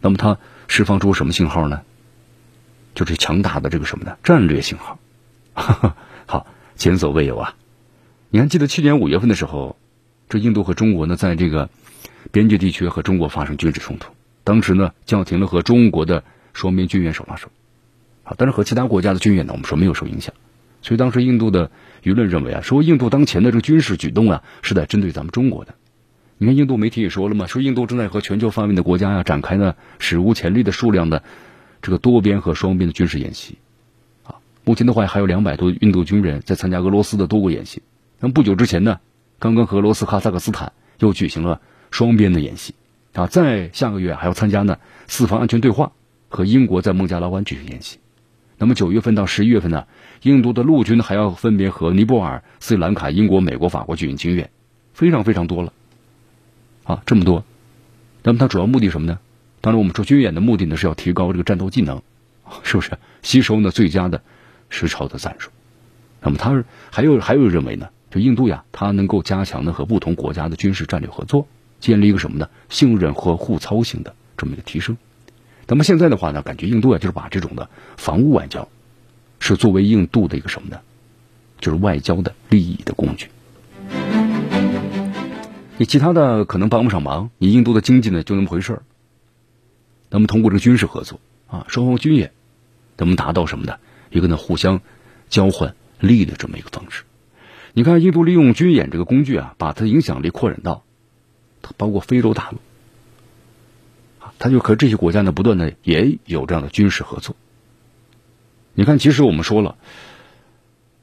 [0.00, 0.36] 那么它。
[0.72, 1.82] 释放出什么信号呢？
[2.94, 4.16] 就是强大的这个什么呢？
[4.22, 5.00] 战略信号。
[6.26, 7.56] 好，前所未有啊！
[8.28, 9.76] 你还记得去年五月份的时候，
[10.28, 11.70] 这印度和中国呢，在这个
[12.32, 14.12] 边界地区和中国发生军事冲突，
[14.44, 17.48] 当时呢叫停了和中国的双边军演手拉手。
[18.22, 20.34] 好，但是和其他国家的军演呢，我们说没有受影响。
[20.82, 21.70] 所以当时印度的
[22.02, 25.74] 舆论认为啊，说印度当前的这个军事举动啊，是在针对咱们中国的。
[26.38, 31.22] 你看，印度媒体也说了嘛，说印度正在和全球范围的国家呀展开呢史无前例的数量的
[31.82, 33.58] 这个多边和双边的军事演习，
[34.24, 37.82] 啊，目前的话还有两百多印度军人在参加俄罗斯的多国演习。
[38.20, 39.00] 那么不久之前呢，
[39.38, 42.74] 刚刚和俄罗斯、哈萨克斯坦又举行了双边的演习，
[43.12, 45.92] 啊，在下个月还要参加呢四方安全对话，
[46.28, 47.98] 和英国在孟加拉湾举行演习。
[48.58, 49.86] 那么九月份到十一月份呢，
[50.22, 54.50] 印度的陆军还要分别和尼泊尔、斯里兰卡、英国、美国、法国举行军演，
[54.92, 55.72] 非常非常多了。
[56.84, 57.44] 啊，这么多，
[58.22, 59.18] 那么它主要目的什么呢？
[59.62, 62.02] 当然，我们说军演的目的呢是要提高这个战斗技能，
[62.62, 62.92] 是不是？
[63.22, 64.22] 吸收呢最佳的
[64.68, 65.50] 实操的战术。
[66.22, 71.46] 那么他还有还有认为呢，就印度呀，它能够加强呢和不同国家的军事战略合作，
[71.80, 72.48] 建立一个什么呢？
[72.68, 74.96] 信任和互操性的这么一个提升。
[75.66, 78.68] 那么现在的话呢，感觉印度啊就是把这种的防务外交，
[79.38, 80.80] 是作为印度的一个什么呢？
[81.60, 83.28] 就是外交的利益的工具。
[85.76, 88.82] 你其他的可能帮不上忙，你印度的经济呢就那么回事儿。
[90.10, 92.32] 那么通过这个军事合作啊，双方军演，
[92.96, 93.76] 咱们达到什么呢？
[94.10, 94.80] 一个呢互相
[95.28, 97.04] 交换利益的这么一个方式。
[97.72, 100.82] 你看，印度利用军演这个工具啊，把它的影响力扩展到
[101.76, 102.58] 包括非洲大陆
[104.18, 107.36] 啊，它就和这些国家呢不断的也有这样的军事合作。
[108.74, 109.76] 你看，其实我们说了，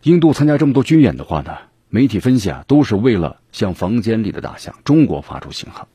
[0.03, 1.57] 印度参加这么多军演的话呢。
[1.89, 5.87] 媒体分析啊，都是为了向房间里的大象中国发出信号。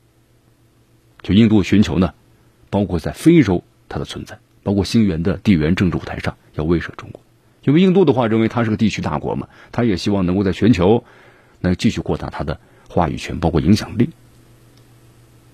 [1.21, 2.15] 就印度寻求呢，
[2.71, 7.21] 包括在非洲它的存在，包括新源的地缘政治舞台上要威慑中国。
[7.63, 11.03] 因为印度的话认为它是个地区大国嘛，它也希望能够在全球
[11.59, 14.09] 能继续扩大它的话语权，包括影响力。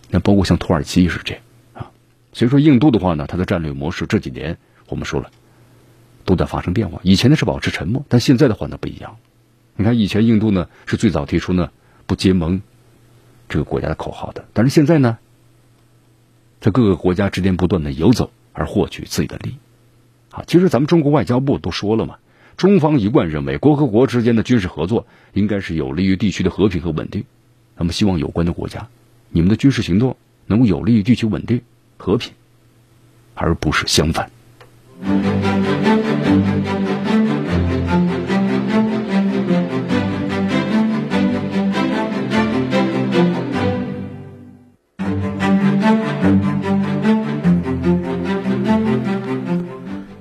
[0.09, 1.43] 那包括像土耳其也是这样
[1.73, 1.91] 啊。
[2.33, 5.31] 所以说印度的话呢，它的战略模式这几年我们说了
[6.25, 6.99] 都在发生变化。
[7.03, 9.17] 以前呢是保持沉默，但现在的话呢不一样。
[9.75, 11.71] 你看，以前印度呢是最早提出呢
[12.05, 12.61] 不结盟
[13.47, 15.17] 这个国家的口号的，但是现在呢，
[16.59, 19.55] 在各个国家之间不断的游走，而获取自己的利益。
[20.29, 22.17] 好，其实咱们中国外交部都说了嘛，
[22.57, 27.23] 中方一贯认为，国和国之间的军事合作应该是有利于地区的和平和稳定。
[27.77, 28.89] 那么，希望有关的国家，
[29.31, 31.61] 你们的军事行动能够有利于地区稳定
[31.97, 32.31] 和平，
[33.35, 34.29] 而不是相反。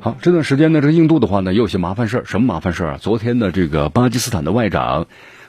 [0.00, 2.24] 好，这段时间呢，这印度的话呢，也有些麻烦事儿。
[2.24, 2.98] 什么麻烦事儿啊？
[3.00, 5.06] 昨天的这个巴基斯坦的外长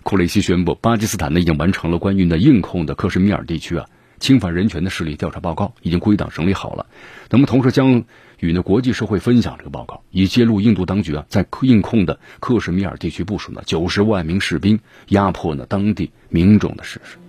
[0.10, 3.86] 库雷西宣布，巴基斯坦呢已经完成了关于呢印控的克什米尔地区啊
[4.18, 6.88] 侵犯人权的势力调查报告，已经归档整理好了。
[7.30, 8.06] 那么同时将
[8.40, 17.20] 与呢国际社会分享这个报告，以揭露印度当局啊在印控的克什米尔地区部署呢九十万名士兵，压迫呢当地民众的事实。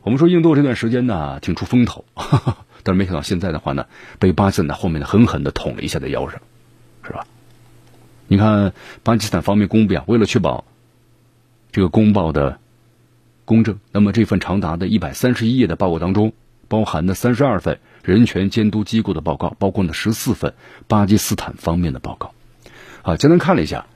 [0.00, 2.06] 我们说印度这段时间呢挺出风头。
[2.82, 3.84] 但是没想到现在的话呢，
[4.18, 6.40] 被巴基斯坦后面的狠狠的捅了一下在腰上，
[7.02, 7.26] 是吧？
[8.26, 10.64] 你看巴基斯坦方面公布啊，为了确保
[11.74, 12.60] 这个公报的
[13.44, 16.32] 公正，那么这份长达的一百三十一页的报告当中，
[16.68, 20.54] 包含的三十二份人权监督机构的报告，包括呢十四份
[20.86, 22.32] 巴基斯坦方面的报告。
[23.02, 23.86] 啊，简单看了一下，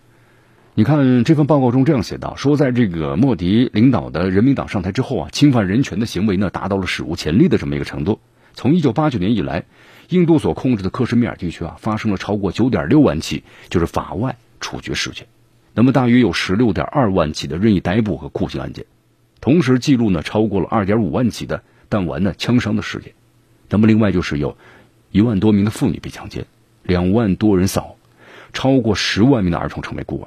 [0.74, 8.18] 你看这份报告中这样写道：说在这个莫迪领导的人民党上台之后啊，侵犯人权的行为呢达到了史无前例的这么一个程度。
[8.54, 9.66] 从一九八九年以来，
[10.08, 15.28] 印度所控制的克什米尔地区啊，发生了超过九点六万起就是法外处决事件，
[15.78, 18.84] 那么大约有十六点二万起的任意逮捕和酷刑案件，
[19.40, 23.12] 同时记录呢超过了二点五万起的弹丸呢枪伤的事件，
[23.68, 24.56] 那么另外就是有
[25.12, 26.46] 一万多名的妇女被强奸，
[26.82, 27.94] 两万多人扫，
[28.52, 30.26] 超过十万名的儿童成为孤儿，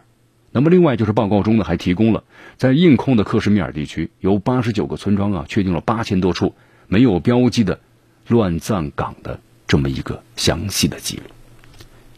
[0.54, 2.24] 那么另外就是报告中呢还提供了
[2.56, 6.56] 在印控的克什米尔地区有八十九个村庄啊，确定了八千多处
[6.88, 7.78] 没有标记的。
[8.28, 11.24] 乱葬岗的这么一个详细的记录，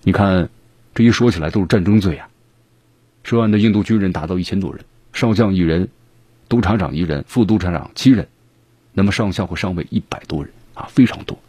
[0.03, 0.49] 你看，
[0.93, 2.29] 这一说起来都是战争罪啊！
[3.23, 4.83] 涉案的印度军人达到一千多人，
[5.13, 5.89] 少将一人，
[6.49, 8.27] 督察长一人，副督察长七人，
[8.93, 11.39] 那么上校和上尉一百多人啊，非常多。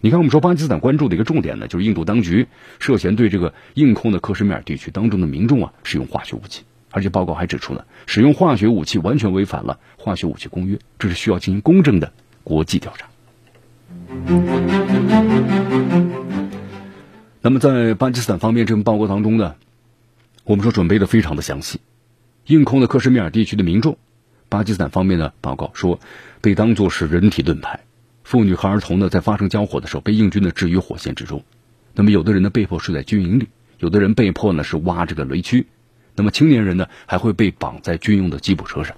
[0.00, 2.46] 你看，我们说巴基斯坦关注的一个重点呢，就是印度当局
[2.78, 12.12] 涉嫌对这个印控的克什米尔地区当中的民众啊使用化学武器，而且报告还指出呢，使用化学武器完全违反了化学武器公约，这是需要进行公正的
[12.44, 13.08] 国际调查。
[17.42, 19.56] 那么，在巴基斯坦方面这份报告当中呢，
[20.44, 21.80] 我们说准备的非常的详细。
[22.46, 23.98] 印控的克什米尔地区的民众，
[24.48, 26.00] 巴基斯坦方面呢报告说，
[26.40, 27.80] 被当作是人体盾牌，
[28.24, 31.44] 妇女和儿童呢在发生交火的时候被印军呢置于火线之中。
[31.94, 33.48] 那么，有的人呢被迫睡在军营里，
[33.78, 35.66] 有的人被迫呢是挖这个雷区，
[36.16, 38.96] 那么青年人呢还会被绑在军用的吉普车上。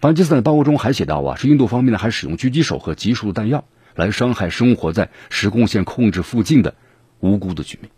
[0.00, 3.64] 巴基斯坦报告中还写到啊，是印度方面呢还使用狙击手和集束弹药。
[3.96, 6.74] 来伤害生活在实贡县控制附近的
[7.18, 7.90] 无辜的居民，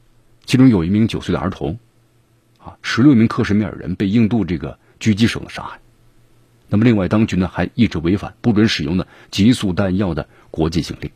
[0.46, 1.78] 其中有一名九岁的儿童，
[2.64, 5.80] 啊，十六名克什米尔人被印度这个狙击手的杀害。
[6.68, 11.10] 那么，另外当局呢还一直违反不准使用的急速弹药的国际禁令。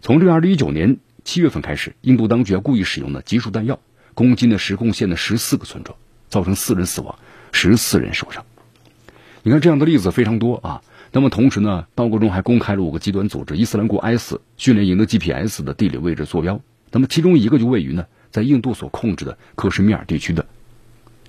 [0.00, 3.78] 从这个二零一九年七月份开始，印度当局故意使用的急速弹药
[4.14, 5.96] 攻击了实控县的十四个村庄，
[6.28, 7.18] 造成四人死亡，
[7.52, 8.44] 十四人受伤。
[9.42, 10.82] 你看这样的例子非常多啊。
[11.12, 16.60] 那么同时呢，报告中还公开了五个极端组织伊斯兰国 IS 训练营的 GPS 的地理位置坐标。
[16.90, 20.46] 那么其中一个就位于呢，在印度所控制的克什米尔地区的，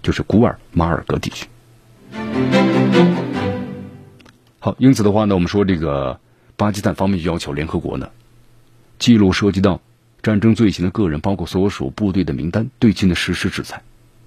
[0.02, 1.48] 就是古尔马尔格地区。
[4.60, 6.20] 好，因此的话呢，我们说这个
[6.58, 8.10] 巴基斯坦方面就要求联合国呢，
[8.98, 9.82] 记录涉及到
[10.22, 13.84] 战争罪行的个人，包括所属部队的名单，对其呢实施制裁。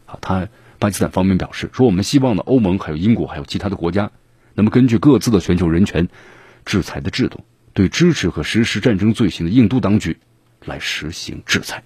[0.06, 4.11] 啊，他巴基斯坦方面表示说，我们希望呢，欧盟还有英国还有其他的国家。
[4.54, 6.08] 那么，根据各自的全球人权
[6.64, 7.40] 制裁的制度，
[7.72, 10.18] 对支持和实施战争罪行的印度当局
[10.64, 11.82] 来实行制裁。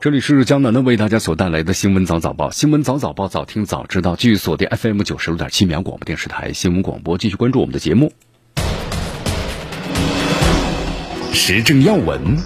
[0.00, 8.12] 这里是江南的为大家所带来的新闻早早报，新闻早早报早听早知道，继续锁定 FM 九十六点七秒广播电视台新闻广播，继续关注我们的节目。
[11.32, 12.36] 时政要闻，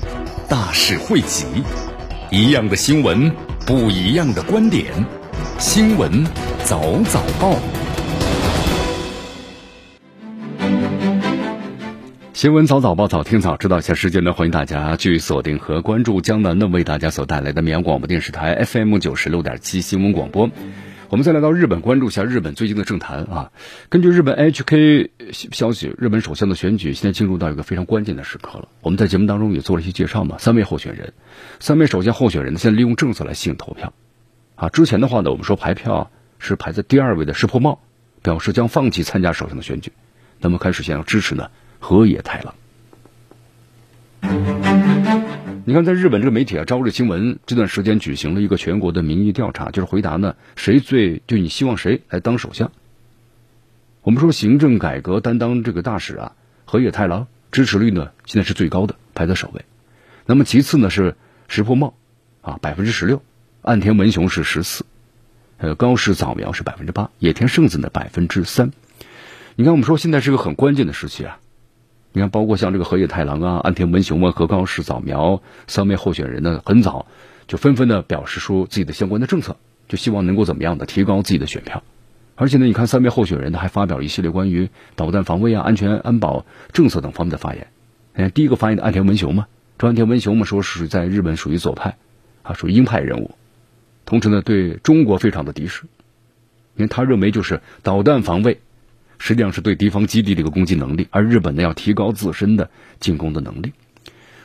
[0.49, 1.45] 大事汇集，
[2.31, 3.31] 一样的新闻，
[3.67, 4.87] 不一样的观点。
[5.59, 6.25] 新闻
[6.65, 7.55] 早早报，
[12.35, 13.83] 新闻早早报，早听早知道一。
[13.83, 20.51] 下时间呢，欢迎大家继续锁定和关注江南呢为大家所带来的绵阳广播电视台 FM 九十六点七新闻广播。
[21.11, 23.53] 我们再来到日本，关注一下日本最近的政坛啊。
[23.91, 25.11] 根据日本 HK
[25.53, 28.69] 消息，日本首相的选举现在进入到一个非常关键的时刻了。
[28.81, 31.13] 我们在节目当中也做了一些介绍嘛，三位候选人，
[31.61, 33.93] 三位首相候选人呢，现在利用政策来吸引投票。
[34.55, 37.81] 啊，之前的话呢，我们说排票是排在第二位的石破茂，
[38.23, 39.93] 表示将放弃参加首相的选举，
[40.41, 41.51] 那么开始想要支持呢
[41.83, 42.55] 河野太郎。
[45.65, 52.71] 你看，在日本这个媒体啊，朝日新闻这段时间举行了一个全国的民意调查，就是回答呢谁最就你希望谁来当首相。
[54.03, 56.33] 我们说行政改革担当这个大使啊，
[56.65, 59.65] 河野太郎支持率呢现在是最高的，排在首位。
[60.25, 61.17] 那么其次呢是
[61.49, 61.95] 石破茂
[62.43, 63.25] 啊，百分之十六，
[63.61, 64.87] 岸田文雄是十四，
[65.59, 68.71] 呃高市早苗是百分之八，野田圣子呢百分之三。
[69.57, 71.41] 你看，我们说现在是个很关键的时期啊。
[72.15, 77.07] 你看，包括像这个河野太郎啊、安田文雄啊和高市早苗三位候选人呢，很早
[77.47, 79.57] 就纷纷的表示出自己的相关的政策，
[79.89, 81.83] 就希望能够怎么样的提高自己的选票。
[82.35, 87.69] 而且呢，你看三位候选人呢还发表了一系列关于导弹防卫啊、安全安保政策等方面的发言。
[88.15, 89.47] 你看，第一个发言的安田文雄嘛，
[89.79, 91.97] 这安田文雄嘛说是在日本属于左派，
[92.43, 93.31] 啊，属于鹰派人物，
[94.05, 95.85] 同时呢对中国非常的敌视，
[96.77, 98.61] 因为他认为就是导弹防卫。
[99.25, 103.73] 实际上是对敌方基地的一个攻击能力，而日本呢要提高自身的进攻的能力。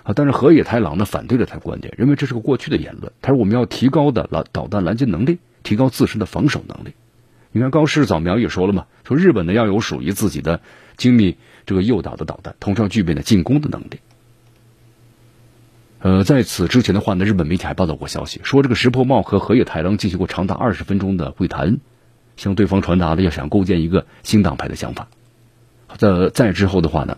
[0.04, 3.12] 啊，但是河野太郎呢反对了他的观点，认为这是个过去的言论。
[3.24, 6.94] 他说我们要提高的拦导弹拦截能力，提高自身的防守能力。
[7.52, 10.62] 你看高市早苗也说了嘛，说日本呢要有属于自己的
[10.96, 14.00] 精密这个诱导的导弹，同时要具备呢进攻的能力。
[16.02, 21.80] 呃，在此之前的话呢，日本媒体还报道过消息，说这个石破茂和河野太郎进行过长达二十分钟的会谈。
[22.38, 25.08] 向对方传达了要想构建一个新党派的想法，
[25.98, 27.18] 在再之后的话呢，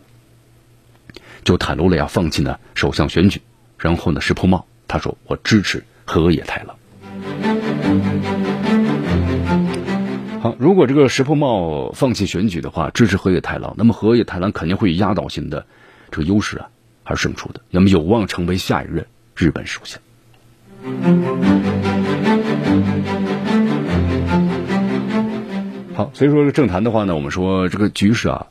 [1.43, 3.41] 就袒露了要放弃呢首相选举，
[3.77, 6.75] 然后呢石破茂他说我支持河野太郎。
[10.41, 15.65] 好，如果这个石破茂放弃选举的话，支持河野太郎，那么河野太郎肯定会以压倒性的
[16.11, 16.69] 这个优势啊
[17.03, 19.05] 而胜出的，那么有望成为下一任
[19.35, 19.99] 日本首相。
[25.99, 28.47] 好，所以说这个政坛的话呢，我们说这个局势啊，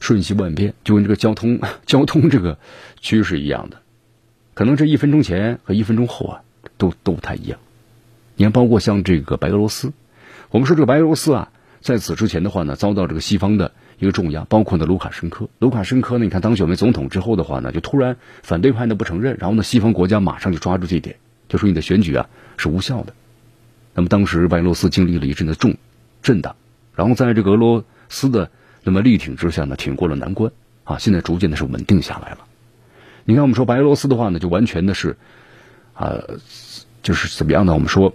[0.00, 2.58] 瞬息万变，就跟这个交通 交通这个
[3.00, 3.76] 趋势一样的，
[4.52, 6.42] 可能这一分钟前和一分钟后啊，
[6.76, 7.60] 都都不太一样。
[8.34, 9.92] 你看，包括像这个白俄罗斯，
[10.50, 21.14] 我们说这个白俄罗斯啊，在此之前的话呢，遭到这个西方的一个重压，包括呢卢卡申科，卢卡申科呢，你看当选为总统之后的话呢，就突然反对派呢不承认，然后呢西方国家马上就抓住这一点，
[21.48, 23.14] 就说你的选举啊是无效的。
[23.94, 25.76] 那么当时白俄罗斯经历了一阵的重。
[26.22, 26.54] 震荡，
[26.94, 28.50] 然后在这个俄罗斯的
[28.82, 30.50] 那么力挺之下呢，挺过了难关
[30.84, 32.38] 啊，现在逐渐的是稳定下来了。
[33.24, 35.16] 你看，我们说白俄罗斯的话呢，就完全的是
[35.94, 36.18] 啊，
[37.02, 37.74] 就是怎么样呢？
[37.74, 38.14] 我们说，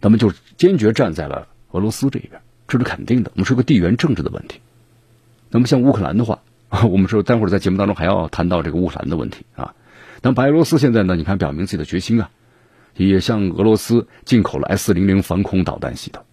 [0.00, 3.30] 咱们就坚决站在了俄罗斯这一边，这是肯定的。
[3.34, 4.60] 我们说个地缘政治的问题。
[5.50, 6.40] 那么像乌克兰的话，
[6.88, 9.74] 我们说待会儿在节目当中还要谈到这个乌克兰的问题啊。
[10.22, 12.30] 那白俄罗斯现在呢，你看表明自己的决心啊，
[12.96, 16.24] 也向俄罗斯进口了 S 零零防空导弹系统。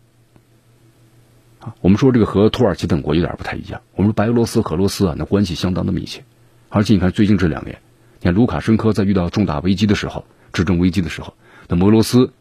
[1.81, 3.81] 我们说这个和土耳其等国有点不太一样。
[3.95, 6.23] 我们说白俄罗斯和俄罗斯啊，那关系相当的密切。
[6.69, 7.77] 而且你看最近这两年，
[8.19, 11.33] 你看卢卡申科在遇到重大危机的时候，执政危机的时候，
[11.67, 12.31] 那么俄罗斯，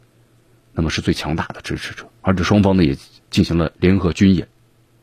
[0.73, 2.07] 那么是最强大的支持者。
[2.23, 2.97] 而这双方呢也
[3.31, 4.47] 进行了联合军演。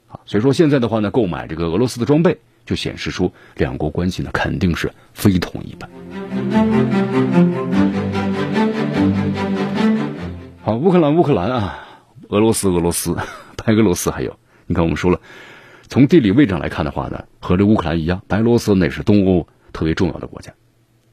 [0.07, 5.89] 啊，所以说现在的话呢，购买这个俄罗斯的装备，就显示出两国关系呢肯定是非同一般。
[10.63, 11.79] 好，乌克兰，乌克兰啊，
[12.29, 13.15] 俄罗斯，俄罗斯。
[13.67, 14.33] 白俄罗斯还有，
[14.65, 15.19] 你看我们说了，
[15.89, 20.53] 从地理位置上来看的话呢，和这乌克兰一样，白俄罗斯那是东欧特别重要的国家。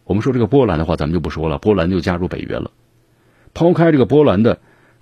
[0.05, 2.71] 我们说这个波兰的话，咱们就不说了，波兰就加入北约了。
[3.55, 4.61] 抛开这个波兰的，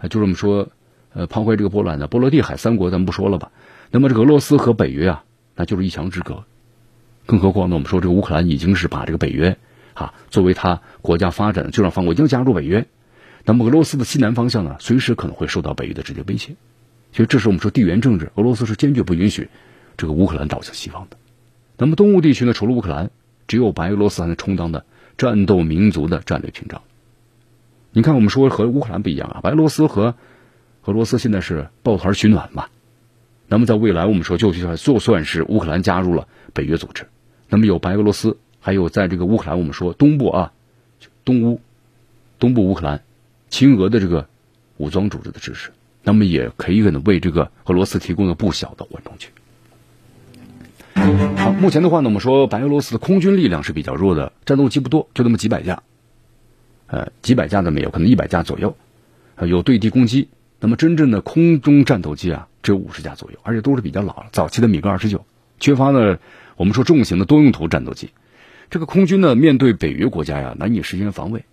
[0.09, 0.71] 就这么说，
[1.13, 3.53] 呃，抛开这个波兰的波罗的海三国，咱们不说了吧。
[3.91, 6.45] 那么这个俄罗斯和北约啊，那就是一墙之隔。
[7.27, 9.59] 更何况呢，我们说这个乌克兰已经是把这个北约
[9.93, 12.87] 啊作为他国家发展的重要方，我已经加入北约。
[13.45, 16.55] 那么俄罗斯的西南方向呢，随时可能会受到北约的直接威胁。
[17.13, 19.49] 其实这是我们说地缘政治，俄罗斯是坚决不允许
[19.97, 21.17] 这个乌克兰倒向西方的。
[21.77, 23.11] 那么东欧地区呢，除了乌克兰，
[23.47, 24.87] 只有白俄罗斯还能充当的
[25.19, 26.83] 战斗民族的战略屏障。
[27.93, 30.15] 你看，我们说和乌克兰不一样啊，白俄罗斯和
[30.85, 32.67] 俄罗斯现在是抱团取暖嘛。
[33.47, 37.07] 那么在未来，我们说就算就算是乌克兰加入了北约组织，
[37.51, 40.53] 那么有白俄罗斯，还有在这个乌克兰，我们说东部啊，
[41.27, 41.61] 东乌，
[42.39, 43.03] 东部乌克兰，
[43.51, 44.27] 亲俄的这个
[44.79, 45.71] 武装组织的支持。
[46.03, 49.31] 那么也可以呢为这个俄罗斯提供了不小的缓冲区。
[51.37, 55.83] 好，目前的话呢，我们说白俄罗斯的空军力量是比较弱的，战斗机不多，就那么几百架，
[56.87, 58.77] 呃，几百架都没有，可能一百架左右，
[59.41, 60.29] 有对地攻击。
[60.61, 65.25] 那么真正的空中战斗机啊，只有五十架左右，而且都是比较老了，早期的米格二十九，
[65.59, 66.19] 缺乏呢
[66.57, 68.11] 我们说重型的多用途战斗机。
[68.71, 71.45] 这个空军呢，面对北约国家呀，难以实现防卫。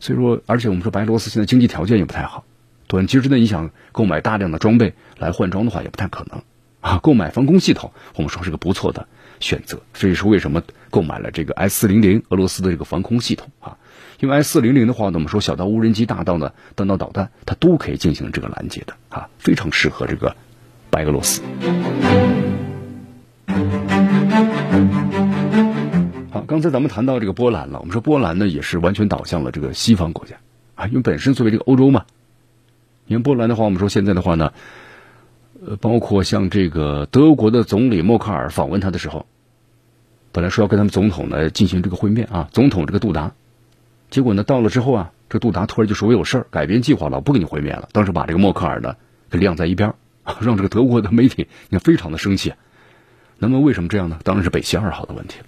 [0.00, 2.44] 所以说，而且我们说白俄罗斯现在经济条件也不太好。
[2.88, 6.42] 短期之内你想购买大量的装备来换装的话，也不太可能
[6.80, 6.98] 啊。
[7.02, 9.06] 购买防空系统，我们说是个不错的
[9.40, 9.78] 选择。
[9.92, 13.76] 这也是为什么购买了这个 S 四零零俄罗斯的这个防空系统啊。
[14.20, 20.34] 因为 S 四零零的话呢，我们说小到无人机，大到呢弹道导弹，它都可以进行这个拦截的啊，非常适合这个
[20.88, 21.42] 白俄罗斯。
[26.30, 30.36] 好，刚才咱们谈到这个波兰了，我们说波兰呢也是完全倒向了这个西方国家
[30.74, 32.06] 啊，因为本身作为这个欧洲嘛，
[33.08, 34.52] 你看波兰的话，我们说现在的话呢，
[35.66, 39.24] 呃，包括像这个德国的总理默克尔访问他的时候，
[40.30, 43.32] 本来说要跟他们总统呢进行这个会面啊，总统这个杜达。
[44.10, 48.94] 结果呢，到了之后啊，这杜达突然就说：“我有事儿，改变计划了，我不跟你会面了。”当时把这个默克尔呢
[49.30, 49.94] 给晾在一边，
[50.40, 52.52] 让这个德国的媒体你看非常的生气。
[53.38, 54.18] 那么为什么这样呢？
[54.22, 55.46] 当然是北溪二号的问题了。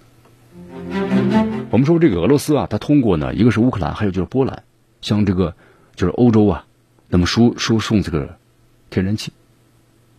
[1.69, 4.63] 我们说这个俄罗斯啊，它通过呢，一个是乌克兰，还有就是波兰，
[5.01, 5.53] 像这个
[5.95, 6.65] 就是欧洲啊，
[7.11, 8.37] 那么输输送这个
[8.89, 9.31] 天然气。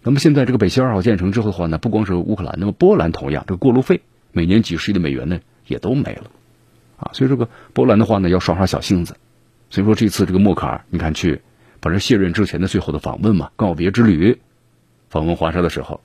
[0.02, 6.30] 那么现在这个北溪二号建成之后的话呢，不光是乌克兰，那么波兰同样这个过路费每年几十亿的美元呢也都没了。
[6.98, 9.16] 啊，所以这个波兰的话呢，要耍耍小性子。
[9.70, 11.40] 所以说这次这个默克尔，你看去，
[11.80, 14.38] 反正卸任之前的最后的访问嘛，告别之旅，
[15.08, 16.00] 访问华沙的时候，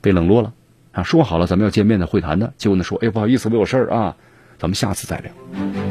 [0.00, 0.52] 被冷落了。
[0.92, 4.16] 啊，说好了咱们要见面的会谈的，结果呢说，哎，不好意思，我有事儿啊，
[4.58, 5.83] 咱们下次再聊。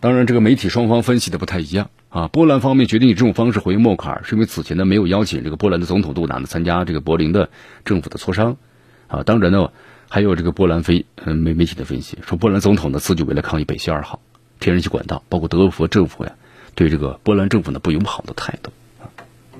[0.00, 1.90] 当然这个媒体双方分析的不太一样。
[2.08, 7.50] 啊，波兰方面决定以这种方式回应默克尔，是因为此前呢没有邀请这个波兰的总统杜达呢参加这个柏林的
[7.84, 8.56] 政府的磋商。
[9.08, 9.70] 啊，当然呢，
[10.08, 14.20] 还有这个波兰非嗯媒媒体的分析说，波兰总统呢自就为了抗议北溪二号
[14.60, 16.32] 天然气管道，包括德国政府呀
[16.74, 18.72] 对这个波兰政府呢不友好的态度。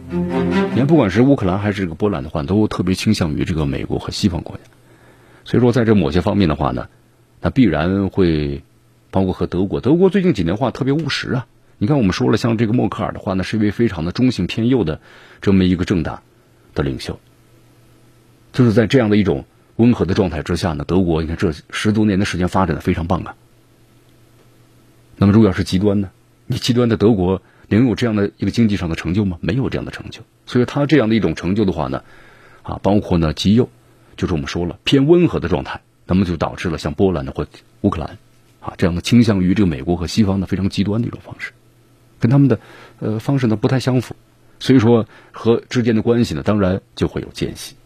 [0.08, 4.62] 你看，不管是乌克兰还是这个波兰的话，都特别倾向于这个美国和西方国家。
[5.44, 6.86] 所以说，在这某些方面的话呢，
[7.40, 8.62] 那必然会
[9.10, 11.46] 包括和德国，德国最近几年话特别务实啊。
[11.78, 15.00] 你看，我们说了，像这个默克尔的话呢，是一位非常的中性偏右的
[15.42, 16.22] 这么一个政党
[16.74, 17.20] 的领袖。
[18.52, 19.44] 就是在这样的一种
[19.76, 23.34] 温和的状态之下呢，德国你看这十多年的时间发展的非常棒啊。
[25.18, 26.10] 那么，如果要是极端呢？
[26.46, 29.36] 你极端的德国能有这样的一个经济上的成就吗？
[29.40, 30.22] 没有这样的成就。
[30.46, 32.04] 所以，他这样的一种成就的话呢，
[32.62, 33.68] 啊，包括呢极右，
[34.16, 37.46] 就是我们说了偏温和的状态，那么就导致了像波兰的或
[37.82, 38.16] 乌克兰
[38.66, 41.52] 啊这样的倾向于这个美国和西方的非常极端的一种方式。
[42.18, 42.58] 跟他们的
[42.98, 44.16] 呃方式呢不太相符，
[44.58, 47.76] 所以说和之间的关系呢，当然就会有间隙。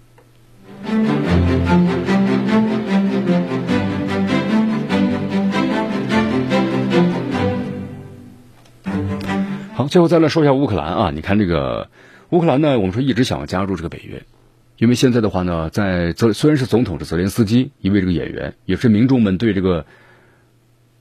[9.75, 11.91] 好，最后再来说一下乌克兰啊，你看这个
[12.31, 14.23] 乌克兰呢，我们说一直想要加入这个北约，
[14.79, 19.85] 因为现在的话呢，在泽虽然是总统是泽连斯基一位这个演员，也是民众们对这个。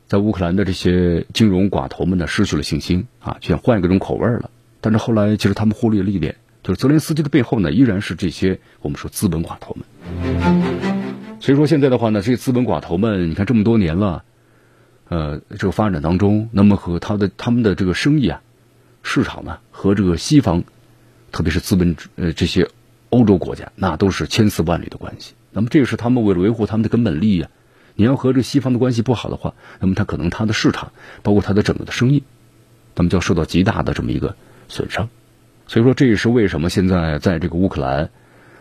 [0.09, 4.49] 在乌克兰的这些金融寡头们呢，失去了信心啊，就想换一个种口味了。
[4.81, 11.39] 但是后来，其实他们忽略了一点，就是泽连斯基的背后呢，依然是这些我们说资本寡头们。
[11.39, 14.23] 所以说现在的话呢，这些资本寡头们，你看这么多年了，
[15.09, 18.41] 呃，这个发展当中，那么和他的他们的这个生意啊，
[19.03, 20.63] 市场呢，和这个西方，
[21.31, 22.67] 特别是资本呃这些
[23.11, 25.35] 欧洲国家，那都是千丝万缕的关系。
[25.51, 27.51] 那么这个是他们为了维护他们的根本利益啊。
[27.99, 32.23] 你要和这西方的关系不好的话，那么他可能他的市场，包括他的整个的生意，
[32.95, 34.37] 那么就要受到极大的这么一个
[34.69, 35.09] 损伤。
[35.67, 38.09] 所以说，这也是为什么现在在这个乌克兰，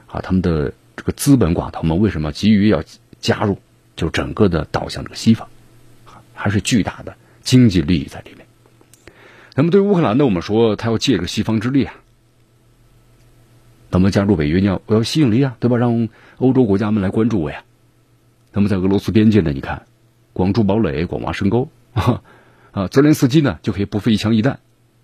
[0.08, 2.82] 啊，他们的这个资本寡头们为什么急于要
[3.20, 3.58] 加入，
[3.94, 5.48] 就整个的导向这个西方，
[6.34, 8.44] 还是巨大的经济利益在里面。
[9.54, 11.94] 那么对乌克兰呢，我们说他要借这个西方之力啊，
[13.90, 15.76] 那么加入北约，你要我要吸引力啊，对吧？
[15.76, 16.08] 让
[16.38, 17.62] 欧洲国家们来关注我呀。
[18.52, 19.52] 那么在俄罗斯边界呢？
[19.52, 19.86] 你看，
[20.32, 22.22] 广筑堡垒，广挖深沟啊！
[22.72, 24.60] 啊，泽连斯基呢就可以不费一枪一弹，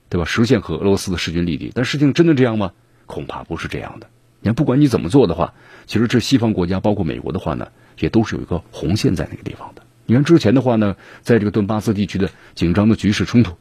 [0.08, 0.24] 对吧？
[0.24, 1.72] 实现和俄罗斯的势均力敌。
[1.74, 2.72] 但事情真的这样吗？
[3.06, 4.08] 恐怕不是这样的。
[4.40, 5.54] 你看，不管你怎么做的话，
[5.86, 7.68] 其实这西方国家，包括美国的话呢，
[7.98, 9.82] 也都是有一个红线在那个地方的。
[10.06, 13.56] 你看之前的话呢，在这个顿巴斯地区的紧张的局势冲突，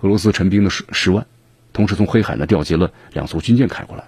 [0.00, 1.26] 俄罗斯陈兵的十十万，
[1.72, 4.04] 同时从黑海呢调集了两艘军舰开过来。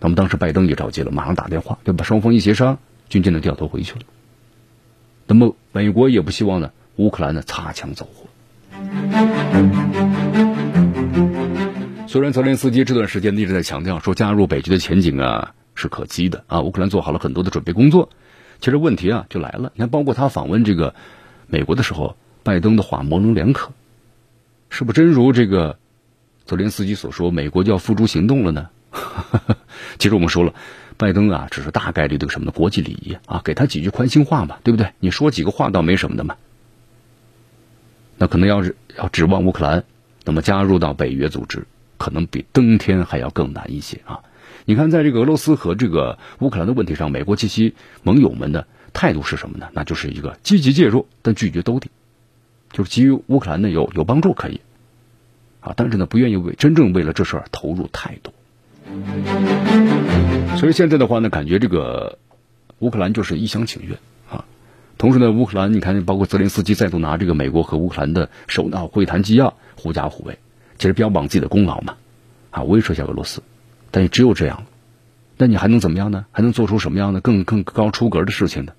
[0.00, 2.04] 那么当时拜登也着急了，马上打电话，对吧？
[2.04, 2.78] 双方一协商。
[3.08, 4.00] 军舰呢掉头回去了，
[5.26, 8.26] 那么美国也不希望呢乌克兰呢擦枪走火。
[12.06, 18.08] 虽然泽连斯基这段时间一直在强调说加入北约的前景啊是可期的啊，乌克兰做好了很多的准备工作，
[18.60, 19.72] 其实问题啊就来了。
[19.74, 20.94] 你看，包括他访问这个
[21.46, 23.72] 美国的时候，拜登的话模棱两可，
[24.70, 25.78] 是不真如这个
[26.44, 28.68] 泽连斯基所说，美国就要付诸行动了呢？
[29.98, 30.54] 其实我们说了。
[30.96, 34.92] 拜登啊，只是大概率的什么的国际礼仪啊，给他几句宽心话嘛，对不对？
[34.98, 36.36] 你说几个话倒没什么的嘛。
[38.18, 39.84] 那可能要是要指望乌克兰，
[40.24, 41.66] 那么加入到北约组织，
[41.98, 44.20] 可能比登天还要更难一些啊。
[44.64, 49.68] 你看，在这个俄罗斯和这个乌克兰的问题上，美国及其盟友们的态度是什么呢？
[49.74, 51.90] 那就是一个积极介入，但拒绝兜底，
[52.72, 54.60] 就是基于乌克兰呢有有帮助可以
[55.60, 58.32] 啊，但是呢不愿意为真正为了这事儿投入太多。
[60.58, 62.18] 所以现在的话呢，感觉这个
[62.78, 63.98] 乌克兰就是一厢情愿
[64.30, 64.44] 啊。
[64.98, 70.38] 同时呢，乌克兰你看，包括泽连斯基再度拿这个美国和乌克兰的首脑会谈纪要狐假虎威，
[70.78, 71.94] 其实标榜自己的功劳嘛，
[72.50, 73.42] 啊，威慑一下俄罗斯。
[73.90, 74.64] 但也只有这样，
[75.36, 76.24] 那你还能怎么样呢？
[76.32, 78.72] 还能做出什么样的更更高出格的事情呢？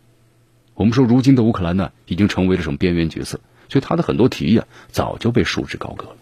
[0.73, 6.15] 我们说，如今的乌克兰呢，已经成为了什么边缘角色，所以他的很多提议啊，早就被束之高阁了。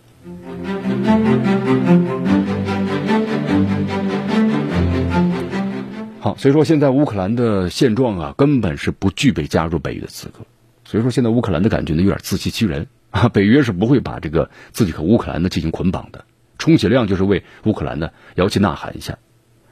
[6.25, 10.39] 好，所以说现在乌克兰的现状啊，根本是不具备加入北约的资格。
[10.83, 13.29] 所以说现在乌克兰的感觉呢，有点自欺欺人啊。
[13.29, 16.25] 北约是不会把这个自己和乌克兰呢进行捆绑的，
[16.57, 19.19] 充其量就是为乌克兰呢摇旗呐喊一下。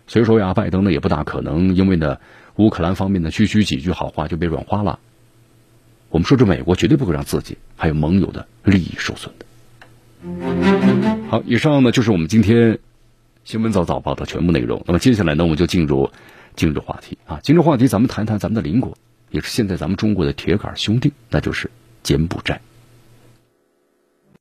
[0.05, 2.19] 所以说呀，拜登呢也不大可能因为呢
[2.57, 4.99] 乌克兰方面的区区几句好话就被软化了。
[6.11, 9.45] 我们说这美国绝对不会让自己还有盟友的利益受损的。
[11.29, 12.77] 好，以上呢就是我们今天
[13.43, 14.83] 新闻早早报的全部内容。
[14.85, 16.11] 那么接下来呢，我们就进入。
[16.55, 18.95] 今日话题啊，今日话题咱们谈谈咱们的邻国，
[19.31, 21.69] 也是现在咱们中国的铁杆兄弟，那就是
[22.03, 22.59] 柬埔寨。